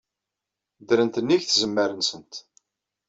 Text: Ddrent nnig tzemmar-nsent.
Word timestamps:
Ddrent 0.81 1.17
nnig 1.21 1.41
tzemmar-nsent. 1.45 2.33